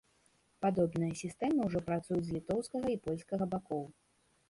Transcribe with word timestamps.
Падобныя 0.65 1.17
сістэмы 1.21 1.61
ўжо 1.69 1.79
працуюць 1.91 2.25
з 2.31 2.35
літоўскага 2.39 2.87
і 2.97 3.01
польскага 3.09 3.53
бакоў. 3.57 3.83